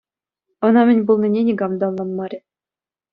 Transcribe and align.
Ӑна 0.65 0.81
мӗн 0.87 0.99
пулнине 1.07 1.41
никам 1.47 1.73
та 1.79 1.83
ӑнланмарӗ. 1.89 2.39